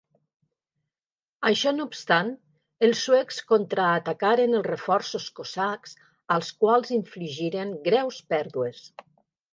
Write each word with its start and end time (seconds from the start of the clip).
Això 1.49 1.73
no 1.75 1.85
obstant, 1.89 2.31
els 2.87 3.03
suecs 3.07 3.37
contraatacaren 3.51 4.55
els 4.61 4.67
reforços 4.71 5.29
cosacs, 5.41 5.95
als 6.37 6.53
quals 6.65 6.95
infligiren 6.97 7.75
greus 7.91 8.19
pèrdues. 8.35 8.83